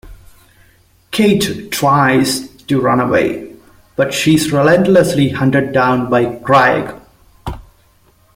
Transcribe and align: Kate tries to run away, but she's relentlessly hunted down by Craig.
Kate 1.11 1.71
tries 1.71 2.47
to 2.63 2.81
run 2.81 2.99
away, 2.99 3.53
but 3.95 4.11
she's 4.11 4.51
relentlessly 4.51 5.29
hunted 5.29 5.73
down 5.73 6.09
by 6.09 6.37
Craig. 6.39 6.99